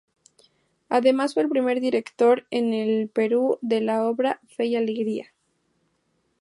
[0.89, 5.31] Además, fue el primer director en el Perú de la obra "Fe y Alegría".